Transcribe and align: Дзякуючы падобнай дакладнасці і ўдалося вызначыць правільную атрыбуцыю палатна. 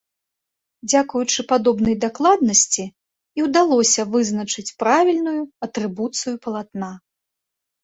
Дзякуючы 0.89 1.39
падобнай 1.51 1.95
дакладнасці 2.05 2.83
і 3.41 3.47
ўдалося 3.49 4.01
вызначыць 4.15 4.67
правільную 4.83 5.37
атрыбуцыю 5.69 6.35
палатна. 6.49 6.93